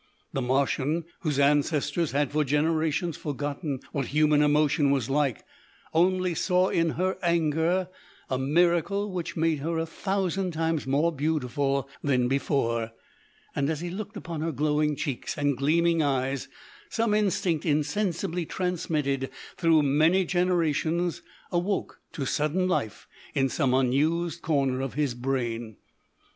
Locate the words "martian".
0.41-1.05